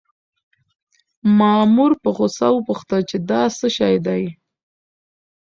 مامور 1.37 1.91
په 2.01 2.09
غوسه 2.15 2.47
وپوښتل 2.53 3.01
چې 3.09 3.17
دا 3.29 3.41
څه 3.57 3.67
شی 3.77 3.95
دی؟ 4.05 4.23